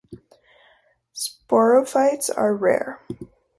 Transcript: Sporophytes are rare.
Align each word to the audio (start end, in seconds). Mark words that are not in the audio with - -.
Sporophytes 1.13 2.31
are 2.35 2.55
rare. 2.55 3.05